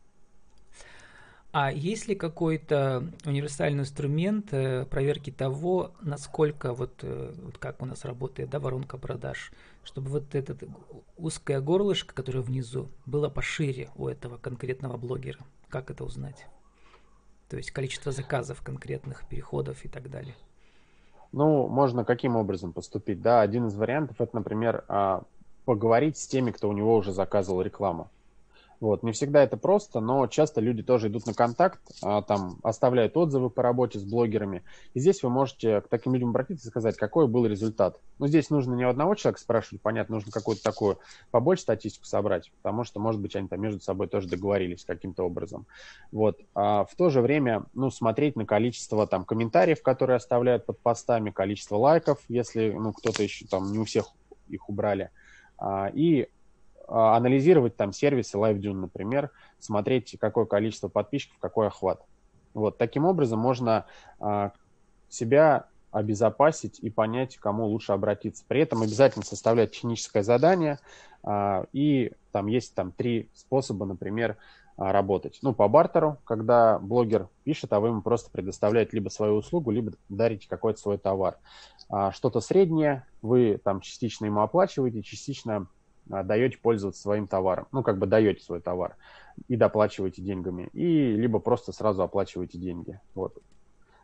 А 1.59 1.71
есть 1.71 2.07
ли 2.07 2.13
какой-то 2.13 3.11
универсальный 3.25 3.79
инструмент 3.79 4.53
э, 4.53 4.85
проверки 4.85 5.31
того, 5.31 5.89
насколько 6.01 6.71
вот, 6.71 6.99
э, 7.01 7.33
вот 7.35 7.57
как 7.57 7.81
у 7.81 7.87
нас 7.87 8.05
работает 8.05 8.51
да, 8.51 8.59
воронка 8.59 8.99
продаж, 8.99 9.51
чтобы 9.83 10.11
вот 10.11 10.35
это 10.35 10.55
узкое 11.17 11.59
горлышко, 11.59 12.13
которое 12.13 12.41
внизу, 12.41 12.89
было 13.07 13.27
пошире 13.29 13.89
у 13.95 14.07
этого 14.07 14.37
конкретного 14.37 14.97
блогера? 14.97 15.39
Как 15.67 15.89
это 15.89 16.03
узнать? 16.03 16.45
То 17.49 17.57
есть 17.57 17.71
количество 17.71 18.11
заказов 18.11 18.61
конкретных, 18.61 19.27
переходов 19.27 19.83
и 19.83 19.89
так 19.89 20.11
далее. 20.11 20.35
Ну, 21.31 21.67
можно 21.67 22.05
каким 22.05 22.35
образом 22.35 22.71
поступить? 22.71 23.23
Да, 23.23 23.41
один 23.41 23.65
из 23.65 23.75
вариантов 23.75 24.21
это, 24.21 24.35
например, 24.35 24.85
а, 24.89 25.23
поговорить 25.65 26.19
с 26.19 26.27
теми, 26.27 26.51
кто 26.51 26.69
у 26.69 26.73
него 26.73 26.95
уже 26.95 27.13
заказывал 27.13 27.63
рекламу. 27.63 28.11
Вот, 28.79 29.01
не 29.01 29.11
всегда 29.11 29.43
это 29.43 29.57
просто, 29.57 29.99
но 29.99 30.27
часто 30.27 30.61
люди 30.61 30.83
тоже 30.83 31.07
идут 31.07 31.25
на 31.25 31.33
контакт, 31.33 31.79
а, 32.03 32.21
там 32.21 32.59
оставляют 32.61 33.17
отзывы 33.17 33.49
по 33.49 33.63
работе 33.63 33.97
с 33.97 34.03
блогерами. 34.03 34.63
И 34.93 34.99
здесь 34.99 35.23
вы 35.23 35.29
можете 35.29 35.81
к 35.81 35.87
таким 35.87 36.13
людям 36.13 36.29
обратиться 36.29 36.67
и 36.67 36.69
сказать, 36.69 36.95
какой 36.95 37.27
был 37.27 37.47
результат. 37.47 37.99
Но 38.19 38.27
здесь 38.27 38.51
нужно 38.51 38.75
не 38.75 38.83
одного 38.83 39.15
человека 39.15 39.41
спрашивать, 39.41 39.81
понятно, 39.81 40.15
нужно 40.15 40.31
какую-то 40.31 40.61
такую 40.61 40.99
побольше 41.31 41.63
статистику 41.63 42.05
собрать, 42.05 42.51
потому 42.61 42.83
что, 42.83 42.99
может 42.99 43.19
быть, 43.19 43.35
они 43.35 43.47
там 43.47 43.61
между 43.61 43.79
собой 43.79 44.07
тоже 44.07 44.27
договорились 44.27 44.85
каким-то 44.85 45.23
образом. 45.23 45.65
Вот. 46.11 46.39
А 46.53 46.85
в 46.85 46.95
то 46.95 47.09
же 47.09 47.21
время, 47.21 47.65
ну, 47.73 47.89
смотреть 47.89 48.35
на 48.35 48.45
количество 48.45 49.07
там 49.07 49.25
комментариев, 49.25 49.81
которые 49.81 50.17
оставляют 50.17 50.67
под 50.67 50.79
постами, 50.79 51.31
количество 51.31 51.77
лайков, 51.77 52.19
если, 52.27 52.71
ну, 52.71 52.93
кто-то 52.93 53.23
еще 53.23 53.47
там 53.47 53.71
не 53.71 53.79
у 53.79 53.85
всех 53.85 54.07
их 54.47 54.69
убрали. 54.69 55.09
А, 55.57 55.87
и 55.93 56.27
анализировать 56.87 57.75
там 57.75 57.93
сервисы 57.93 58.37
LiveDune, 58.37 58.73
например, 58.73 59.31
смотреть, 59.59 60.15
какое 60.19 60.45
количество 60.45 60.87
подписчиков, 60.87 61.37
какой 61.39 61.67
охват. 61.67 62.01
Вот, 62.53 62.77
таким 62.77 63.05
образом 63.05 63.39
можно 63.39 63.85
а, 64.19 64.51
себя 65.09 65.67
обезопасить 65.91 66.79
и 66.79 66.89
понять, 66.89 67.37
кому 67.37 67.65
лучше 67.65 67.91
обратиться. 67.91 68.43
При 68.47 68.61
этом 68.61 68.81
обязательно 68.81 69.23
составлять 69.23 69.71
техническое 69.71 70.23
задание, 70.23 70.79
а, 71.23 71.65
и 71.73 72.13
там 72.31 72.47
есть 72.47 72.73
там 72.73 72.91
три 72.91 73.29
способа, 73.33 73.85
например, 73.85 74.37
а, 74.77 74.91
работать. 74.91 75.39
Ну, 75.41 75.53
по 75.53 75.67
бартеру, 75.67 76.19
когда 76.23 76.77
блогер 76.77 77.29
пишет, 77.43 77.73
а 77.73 77.79
вы 77.79 77.89
ему 77.89 78.01
просто 78.01 78.29
предоставляете 78.29 78.91
либо 78.93 79.09
свою 79.09 79.35
услугу, 79.35 79.71
либо 79.71 79.93
дарите 80.07 80.47
какой-то 80.47 80.79
свой 80.79 80.97
товар. 80.99 81.37
А, 81.89 82.11
что-то 82.11 82.41
среднее 82.41 83.05
вы 83.21 83.59
там 83.63 83.81
частично 83.81 84.25
ему 84.25 84.41
оплачиваете, 84.41 85.01
частично 85.01 85.55
а, 85.55 85.65
даете 86.09 86.57
пользоваться 86.57 87.01
своим 87.01 87.27
товаром. 87.27 87.67
Ну, 87.71 87.83
как 87.83 87.97
бы 87.97 88.07
даете 88.07 88.43
свой 88.43 88.59
товар 88.59 88.95
и 89.47 89.55
доплачиваете 89.55 90.21
деньгами. 90.21 90.69
И 90.73 91.15
либо 91.15 91.39
просто 91.39 91.71
сразу 91.71 92.03
оплачиваете 92.03 92.57
деньги. 92.57 92.99
Вот. 93.15 93.37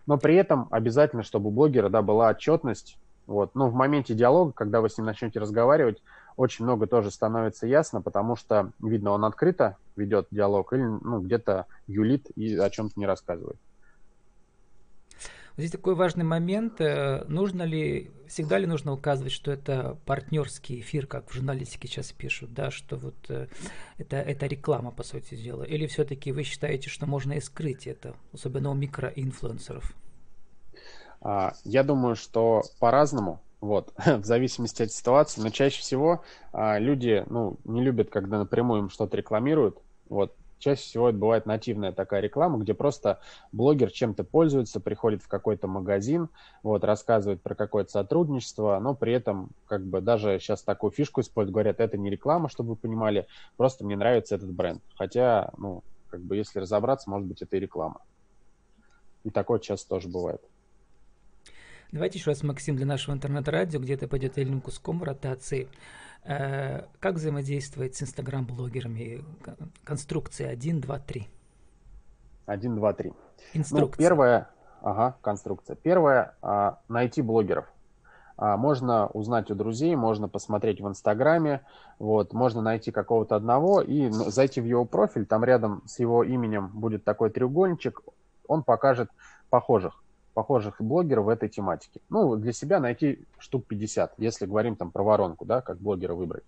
Но 0.05 0.17
при 0.17 0.35
этом 0.35 0.67
обязательно, 0.69 1.23
чтобы 1.23 1.49
у 1.49 1.51
блогера 1.51 1.89
да, 1.89 2.01
была 2.01 2.29
отчетность. 2.29 2.97
Вот. 3.25 3.55
Но 3.55 3.69
в 3.69 3.73
моменте 3.73 4.13
диалога, 4.13 4.51
когда 4.51 4.81
вы 4.81 4.89
с 4.89 4.97
ним 4.97 5.05
начнете 5.05 5.39
разговаривать, 5.39 6.01
очень 6.35 6.65
много 6.65 6.87
тоже 6.87 7.11
становится 7.11 7.67
ясно, 7.67 8.01
потому 8.01 8.35
что, 8.35 8.71
видно, 8.79 9.11
он 9.11 9.23
открыто 9.23 9.77
ведет 9.95 10.27
диалог 10.31 10.73
или 10.73 10.81
ну, 10.81 11.19
где-то 11.21 11.67
юлит 11.87 12.29
и 12.35 12.55
о 12.57 12.69
чем-то 12.69 12.99
не 12.99 13.05
рассказывает. 13.05 13.57
Здесь 15.55 15.71
такой 15.71 15.93
важный 15.93 16.23
момент. 16.23 16.81
Э, 16.81 17.25
нужно 17.27 17.61
ли, 17.61 18.11
всегда 18.27 18.57
ли 18.57 18.65
нужно 18.65 18.91
указывать, 18.91 19.31
что 19.31 19.51
это 19.51 19.97
партнерский 20.05 20.79
эфир, 20.79 21.05
как 21.05 21.29
в 21.29 21.33
журналистике 21.33 21.87
сейчас 21.87 22.11
пишут, 22.11 22.53
да, 22.53 22.71
что 22.71 22.97
вот 22.97 23.15
э, 23.29 23.47
это, 23.99 24.15
это 24.17 24.47
реклама, 24.47 24.91
по 24.91 25.03
сути 25.03 25.35
дела? 25.35 25.63
Или 25.63 25.85
все-таки 25.85 26.31
вы 26.31 26.41
считаете, 26.41 26.89
что 26.89 27.05
можно 27.05 27.33
и 27.33 27.39
скрыть 27.39 27.85
это, 27.85 28.15
особенно 28.33 28.71
у 28.71 28.73
микроинфлюенсеров? 28.73 29.93
А, 31.21 31.53
я 31.63 31.83
думаю, 31.83 32.15
что 32.15 32.63
по-разному, 32.79 33.39
вот, 33.61 33.93
в 34.05 34.25
зависимости 34.25 34.81
от 34.81 34.91
ситуации, 34.91 35.39
но 35.39 35.49
чаще 35.51 35.81
всего 35.81 36.23
а, 36.51 36.79
люди, 36.79 37.23
ну, 37.29 37.57
не 37.63 37.81
любят, 37.83 38.09
когда 38.09 38.39
напрямую 38.39 38.81
им 38.81 38.89
что-то 38.89 39.17
рекламируют, 39.17 39.77
вот, 40.09 40.35
Чаще 40.63 40.81
всего 40.81 41.09
это 41.09 41.17
бывает 41.17 41.45
нативная 41.45 41.91
такая 41.91 42.21
реклама, 42.21 42.57
где 42.57 42.73
просто 42.73 43.19
блогер 43.51 43.91
чем-то 43.91 44.23
пользуется, 44.23 44.79
приходит 44.79 45.21
в 45.21 45.27
какой-то 45.27 45.67
магазин, 45.67 46.29
вот, 46.63 46.85
рассказывает 46.85 47.41
про 47.41 47.53
какое-то 47.53 47.91
сотрудничество, 47.91 48.79
но 48.79 48.95
при 48.95 49.11
этом 49.11 49.49
как 49.65 49.85
бы 49.85 49.99
даже 49.99 50.39
сейчас 50.39 50.61
такую 50.61 50.91
фишку 50.91 51.19
используют, 51.19 51.53
говорят, 51.53 51.81
это 51.81 51.97
не 51.97 52.09
реклама, 52.09 52.47
чтобы 52.47 52.69
вы 52.69 52.75
понимали, 52.77 53.27
просто 53.57 53.83
мне 53.83 53.97
нравится 53.97 54.35
этот 54.35 54.53
бренд. 54.53 54.81
Хотя, 54.95 55.51
ну, 55.57 55.83
как 56.07 56.21
бы 56.21 56.37
если 56.37 56.59
разобраться, 56.59 57.09
может 57.09 57.27
быть, 57.27 57.41
это 57.41 57.57
и 57.57 57.59
реклама. 57.59 57.99
И 59.25 59.31
такое 59.31 59.59
часто 59.59 59.89
тоже 59.89 60.07
бывает. 60.07 60.41
Давайте 61.91 62.19
еще 62.19 62.29
раз, 62.29 62.41
Максим, 62.41 62.77
для 62.77 62.85
нашего 62.85 63.13
интернет-радио, 63.13 63.81
где-то 63.81 64.07
пойдет 64.07 64.37
отдельным 64.37 64.61
куском 64.61 65.03
ротации. 65.03 65.67
Э, 66.25 66.83
как 66.99 67.15
взаимодействовать 67.15 67.95
с 67.95 68.03
инстаграм-блогерами? 68.03 69.23
Конструкция 69.83 70.49
1, 70.49 70.81
2, 70.81 70.99
3. 70.99 71.27
1, 72.45 72.75
2, 72.75 72.93
3. 72.93 73.13
Инструкция. 73.53 73.81
Ну, 73.81 73.87
первое, 73.97 74.49
ага, 74.81 75.17
конструкция. 75.21 75.75
Первое, 75.75 76.35
а, 76.41 76.79
найти 76.87 77.21
блогеров. 77.21 77.65
А, 78.37 78.57
можно 78.57 79.07
узнать 79.07 79.51
у 79.51 79.55
друзей, 79.55 79.95
можно 79.95 80.29
посмотреть 80.29 80.79
в 80.81 80.87
Инстаграме, 80.87 81.61
вот, 81.99 82.33
можно 82.33 82.61
найти 82.61 82.91
какого-то 82.91 83.35
одного 83.35 83.81
и 83.81 84.09
зайти 84.09 84.61
в 84.61 84.65
его 84.65 84.85
профиль, 84.85 85.25
там 85.25 85.43
рядом 85.43 85.83
с 85.85 85.99
его 85.99 86.23
именем 86.23 86.69
будет 86.73 87.03
такой 87.03 87.29
треугольничек, 87.29 88.01
он 88.47 88.63
покажет 88.63 89.09
похожих 89.49 90.02
похожих 90.33 90.81
блогеров 90.81 91.25
в 91.25 91.29
этой 91.29 91.49
тематике. 91.49 92.01
Ну, 92.09 92.35
для 92.35 92.53
себя 92.53 92.79
найти 92.79 93.25
штук 93.37 93.65
50, 93.67 94.13
если 94.17 94.45
говорим 94.45 94.75
там 94.75 94.91
про 94.91 95.03
воронку, 95.03 95.45
да, 95.45 95.61
как 95.61 95.77
блогера 95.77 96.13
выбрать. 96.13 96.43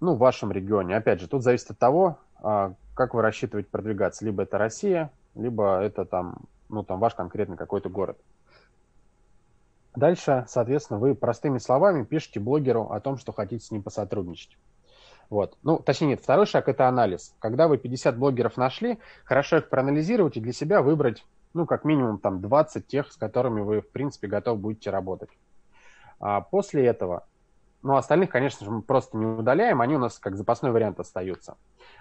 Ну, 0.00 0.14
в 0.14 0.18
вашем 0.18 0.52
регионе. 0.52 0.96
Опять 0.96 1.20
же, 1.20 1.28
тут 1.28 1.42
зависит 1.42 1.70
от 1.70 1.78
того, 1.78 2.18
а, 2.42 2.74
как 2.94 3.14
вы 3.14 3.22
рассчитываете 3.22 3.68
продвигаться. 3.70 4.24
Либо 4.24 4.42
это 4.42 4.58
Россия, 4.58 5.10
либо 5.34 5.80
это 5.80 6.04
там, 6.04 6.36
ну, 6.68 6.82
там 6.82 7.00
ваш 7.00 7.14
конкретный 7.14 7.56
какой-то 7.56 7.88
город. 7.88 8.18
Дальше, 9.94 10.44
соответственно, 10.48 10.98
вы 10.98 11.14
простыми 11.14 11.58
словами 11.58 12.04
пишете 12.04 12.40
блогеру 12.40 12.90
о 12.90 13.00
том, 13.00 13.16
что 13.16 13.32
хотите 13.32 13.64
с 13.64 13.70
ним 13.70 13.82
посотрудничать. 13.82 14.56
Вот. 15.30 15.56
Ну, 15.62 15.78
точнее, 15.78 16.08
нет, 16.08 16.20
второй 16.20 16.46
шаг– 16.46 16.68
это 16.68 16.88
анализ. 16.88 17.34
Когда 17.38 17.68
вы 17.68 17.78
50 17.78 18.18
блогеров 18.18 18.56
нашли, 18.56 18.98
хорошо 19.24 19.58
их 19.58 19.68
проанализировать 19.68 20.36
и 20.36 20.40
для 20.40 20.52
себя 20.52 20.82
выбрать 20.82 21.24
ну, 21.54 21.66
как 21.66 21.84
минимум 21.84 22.18
там 22.18 22.40
20 22.40 22.86
тех, 22.86 23.10
с 23.10 23.16
которыми 23.16 23.60
вы, 23.60 23.80
в 23.80 23.88
принципе, 23.88 24.26
готовы 24.26 24.58
будете 24.58 24.90
работать. 24.90 25.30
А 26.20 26.40
после 26.40 26.84
этого, 26.84 27.26
ну, 27.82 27.96
остальных, 27.96 28.30
конечно 28.30 28.64
же, 28.64 28.70
мы 28.70 28.82
просто 28.82 29.16
не 29.16 29.26
удаляем, 29.26 29.80
они 29.80 29.94
у 29.96 29.98
нас 29.98 30.18
как 30.18 30.36
запасной 30.36 30.72
вариант 30.72 31.00
остаются. 31.00 31.56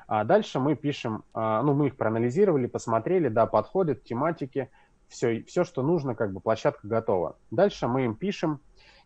А 0.08 0.24
дальше 0.24 0.60
мы 0.60 0.76
пишем, 0.76 1.24
а, 1.34 1.62
ну, 1.62 1.74
мы 1.74 1.88
их 1.88 1.98
проанализировали, 1.98 2.68
посмотрели, 2.68 3.30
да, 3.30 3.46
подходят 3.46 4.04
тематики, 4.04 4.70
все, 5.08 5.44
все, 5.44 5.64
что 5.64 5.84
нужно, 5.84 6.16
как 6.16 6.34
бы 6.34 6.40
площадка 6.40 6.88
готова. 6.88 7.38
Дальше 7.52 7.88
мы 7.88 8.06
им 8.06 8.16
пишем 8.16 8.60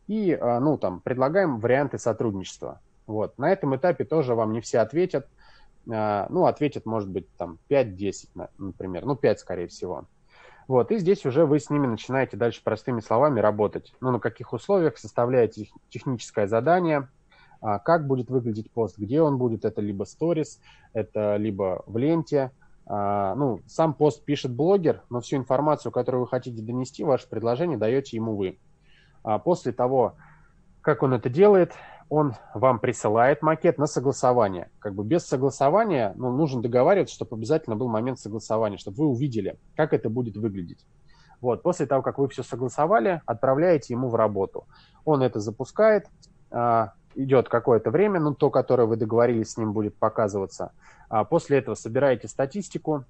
и, 0.08 0.34
а, 0.34 0.60
ну, 0.60 0.78
там, 0.78 1.02
предлагаем 1.02 1.60
варианты 1.60 1.98
сотрудничества. 1.98 2.80
Вот. 3.06 3.38
На 3.38 3.52
этом 3.52 3.76
этапе 3.76 4.06
тоже 4.06 4.36
вам 4.36 4.54
не 4.54 4.62
все 4.62 4.80
ответят. 4.80 5.28
А, 5.92 6.28
ну, 6.30 6.46
ответят, 6.46 6.86
может 6.86 7.10
быть, 7.10 7.28
там 7.38 7.60
5-10, 7.70 8.50
например. 8.58 9.06
Ну, 9.06 9.16
5, 9.16 9.40
скорее 9.40 9.68
всего. 9.68 10.06
Вот, 10.68 10.92
и 10.92 10.98
здесь 10.98 11.26
уже 11.26 11.46
вы 11.46 11.60
с 11.60 11.70
ними 11.70 11.88
начинаете 11.88 12.36
дальше 12.36 12.62
простыми 12.64 13.00
словами 13.00 13.40
работать. 13.40 13.94
Ну, 14.02 14.12
на 14.12 14.20
каких 14.20 14.52
условиях 14.52 14.98
составляете 14.98 15.70
техническое 15.90 16.48
задание, 16.48 17.08
а, 17.62 17.80
как 17.80 18.06
будет 18.06 18.30
выглядеть 18.30 18.70
пост, 18.72 18.98
где 18.98 19.22
он 19.22 19.38
будет, 19.38 19.64
это 19.64 19.82
либо 19.82 20.04
сторис, 20.04 20.60
это 20.94 21.38
либо 21.38 21.84
в 21.88 21.98
ленте. 21.98 22.52
А, 22.86 23.34
ну, 23.36 23.62
сам 23.66 23.94
пост 23.94 24.26
пишет 24.26 24.54
блогер, 24.54 25.04
но 25.10 25.22
всю 25.22 25.38
информацию, 25.38 25.92
которую 25.92 26.22
вы 26.22 26.28
хотите 26.28 26.62
донести, 26.62 27.04
ваше 27.04 27.30
предложение 27.30 27.78
даете 27.78 28.18
ему 28.18 28.36
вы. 28.36 28.60
А 29.24 29.40
после 29.40 29.72
того, 29.72 30.16
как 30.82 31.02
он 31.02 31.14
это 31.14 31.30
делает, 31.30 31.74
он 32.10 32.36
вам 32.54 32.80
присылает 32.80 33.42
макет 33.42 33.78
на 33.78 33.86
согласование. 33.86 34.70
Как 34.80 34.94
бы 34.94 35.04
без 35.04 35.26
согласования 35.26 36.14
ну, 36.16 36.32
нужно 36.32 36.62
договариваться, 36.62 37.16
чтобы 37.16 37.36
обязательно 37.36 37.76
был 37.76 37.90
момент 37.90 38.20
согласования, 38.20 38.78
чтобы 38.78 38.98
вы 38.98 39.08
увидели, 39.08 39.58
как 39.76 39.94
это 39.94 40.10
будет 40.10 40.38
выглядеть. 40.38 40.86
Вот, 41.42 41.62
после 41.62 41.86
того, 41.86 42.02
как 42.02 42.18
вы 42.18 42.28
все 42.30 42.44
согласовали, 42.44 43.22
отправляете 43.26 43.94
ему 43.94 44.10
в 44.10 44.16
работу. 44.16 44.66
Он 45.06 45.22
это 45.22 45.40
запускает, 45.40 46.08
а, 46.50 46.94
идет 47.16 47.50
какое-то 47.50 47.92
время, 47.92 48.20
ну, 48.20 48.34
то, 48.34 48.50
которое 48.50 48.86
вы 48.86 48.96
договорились 48.96 49.52
с 49.52 49.58
ним, 49.58 49.74
будет 49.74 49.96
показываться. 49.96 50.72
А 51.10 51.26
после 51.26 51.60
этого 51.60 51.76
собираете 51.76 52.28
статистику, 52.28 53.06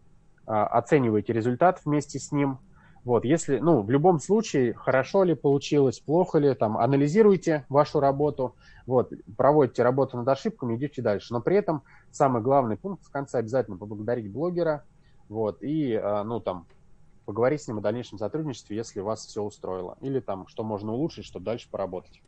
а, 0.46 0.66
оцениваете 0.66 1.34
результат 1.34 1.82
вместе 1.86 2.20
с 2.20 2.32
ним. 2.32 2.60
Вот, 3.08 3.24
если, 3.24 3.60
ну, 3.60 3.84
в 3.84 3.90
любом 3.90 4.20
случае, 4.20 4.74
хорошо 4.74 5.24
ли 5.24 5.34
получилось, 5.34 5.98
плохо 5.98 6.40
ли, 6.40 6.54
там, 6.54 6.78
анализируйте 6.78 7.66
вашу 7.70 8.02
работу, 8.02 8.54
вот, 8.86 9.14
проводите 9.38 9.82
работу 9.82 10.18
над 10.18 10.28
ошибками, 10.28 10.76
идете 10.76 11.02
дальше. 11.02 11.32
Но 11.32 11.40
при 11.40 11.56
этом 11.56 11.84
самый 12.12 12.42
главный 12.42 12.76
пункт 12.76 13.06
в 13.06 13.10
конце 13.10 13.38
обязательно 13.38 13.78
поблагодарить 13.78 14.30
блогера, 14.30 14.84
вот, 15.30 15.64
и, 15.64 15.94
а, 15.94 16.26
ну, 16.26 16.42
там, 16.42 16.66
поговорить 17.24 17.62
с 17.62 17.70
ним 17.70 17.78
о 17.78 17.82
дальнейшем 17.82 18.18
сотрудничестве, 18.18 18.76
если 18.76 19.00
вас 19.00 19.26
все 19.26 19.42
устроило. 19.42 19.98
Или 20.02 20.20
там, 20.20 20.46
что 20.48 20.66
можно 20.66 20.92
улучшить, 20.92 21.24
чтобы 21.24 21.46
дальше 21.46 21.70
поработать. 21.72 22.22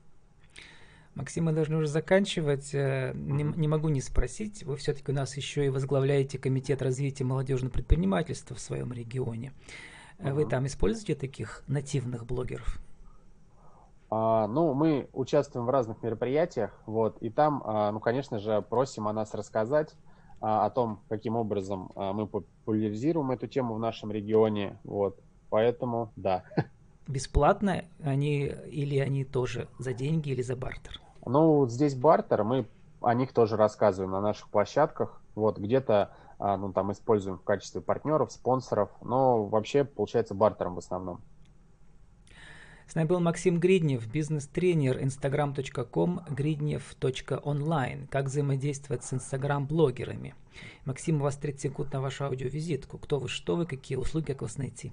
Максим, 1.14 1.44
мы 1.44 1.52
должны 1.52 1.76
уже 1.76 1.88
заканчивать. 1.88 2.74
Э, 2.74 3.12
не, 3.16 3.44
не 3.44 3.68
могу 3.68 3.90
не 3.90 4.00
спросить. 4.00 4.64
Вы 4.64 4.78
все-таки 4.78 5.12
у 5.12 5.16
нас 5.16 5.36
еще 5.36 5.66
и 5.66 5.70
возглавляете 5.70 6.38
Комитет 6.38 6.82
развития 6.82 7.26
молодежного 7.26 7.74
предпринимательства 7.74 8.56
в 8.56 8.62
своем 8.62 8.94
регионе. 8.94 9.52
Uh-huh. 10.20 10.34
Вы 10.34 10.46
там 10.46 10.66
используете 10.66 11.16
таких 11.16 11.64
нативных 11.68 12.26
блогеров? 12.26 12.80
А, 14.12 14.48
ну, 14.48 14.74
мы 14.74 15.10
участвуем 15.14 15.66
в 15.66 15.70
разных 15.70 16.02
мероприятиях, 16.04 16.72
вот, 16.86 17.18
и 17.22 17.30
там, 17.30 17.62
а, 17.66 17.92
ну, 17.92 18.00
конечно 18.00 18.40
же, 18.40 18.62
просим 18.62 19.08
о 19.08 19.14
нас 19.14 19.34
рассказать, 19.34 19.96
а, 20.42 20.66
о 20.66 20.70
том, 20.70 21.02
каким 21.10 21.36
образом 21.36 21.92
а, 21.96 22.14
мы 22.14 22.26
популяризируем 22.26 23.32
эту 23.32 23.48
тему 23.48 23.76
в 23.76 23.80
нашем 23.80 24.12
регионе. 24.12 24.78
Вот. 24.84 25.20
Поэтому 25.50 26.12
да. 26.16 26.44
Бесплатно 27.08 27.84
они 28.04 28.46
или 28.46 29.00
они 29.00 29.26
тоже 29.26 29.68
за 29.80 29.94
деньги 29.94 30.30
или 30.30 30.42
за 30.42 30.56
бартер? 30.56 31.02
Ну, 31.26 31.68
здесь 31.68 31.96
бартер, 31.96 32.44
мы 32.44 32.68
о 33.02 33.14
них 33.14 33.34
тоже 33.34 33.58
рассказываем 33.58 34.12
на 34.12 34.22
наших 34.22 34.50
площадках. 34.50 35.22
Вот 35.36 35.58
где-то 35.58 36.04
а, 36.04 36.29
ну, 36.40 36.72
там 36.74 36.92
используем 36.92 37.38
в 37.38 37.44
качестве 37.44 37.82
партнеров, 37.82 38.32
спонсоров, 38.32 38.90
но 39.02 39.46
вообще 39.46 39.84
получается 39.84 40.34
бартером 40.34 40.76
в 40.76 40.80
основном. 40.80 41.22
С 42.90 42.96
нами 42.96 43.06
был 43.06 43.20
Максим 43.20 43.60
Гриднев, 43.60 44.08
бизнес-тренер 44.08 44.98
instagram.com, 44.98 46.22
gridnev.online. 46.28 48.08
Как 48.08 48.26
взаимодействовать 48.26 49.04
с 49.04 49.14
инстаграм-блогерами. 49.14 50.34
Максим, 50.86 51.22
у 51.22 51.24
вас 51.26 51.36
30 51.36 51.62
секунд 51.62 51.94
на 51.94 52.02
вашу 52.02 52.26
аудиовизитку. 52.26 52.98
Кто 52.98 53.20
вы, 53.20 53.28
что 53.28 53.56
вы, 53.56 53.68
какие 53.68 53.96
услуги, 53.96 54.26
как 54.26 54.42
вас 54.42 54.58
найти? 54.58 54.92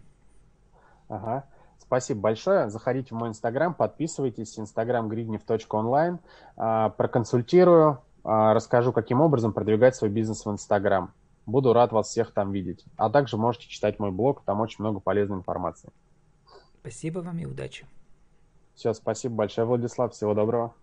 Ага. 1.09 1.47
Спасибо 1.79 2.21
большое. 2.21 2.69
Заходите 2.69 3.15
в 3.15 3.19
мой 3.19 3.31
инстаграм, 3.31 3.73
подписывайтесь. 3.73 4.59
Инстаграм 4.59 5.09
gridnev.online. 5.09 6.19
А, 6.59 6.91
проконсультирую, 6.91 8.03
а, 8.25 8.53
расскажу, 8.53 8.93
каким 8.93 9.23
образом 9.23 9.55
продвигать 9.55 9.97
свой 9.97 10.11
бизнес 10.11 10.45
в 10.45 10.51
инстаграм. 10.51 11.13
Буду 11.47 11.73
рад 11.73 11.93
вас 11.93 12.09
всех 12.09 12.33
там 12.33 12.53
видеть. 12.53 12.85
А 12.97 13.09
также 13.09 13.37
можете 13.37 13.69
читать 13.69 13.99
мой 13.99 14.11
блог, 14.11 14.43
там 14.45 14.61
очень 14.61 14.79
много 14.81 15.01
полезной 15.01 15.39
информации. 15.39 15.91
Спасибо 16.81 17.21
вам 17.21 17.39
и 17.39 17.47
удачи. 17.47 17.87
Все, 18.75 18.93
спасибо 18.93 19.37
большое, 19.37 19.67
Владислав. 19.67 20.13
Всего 20.13 20.35
доброго. 20.35 20.75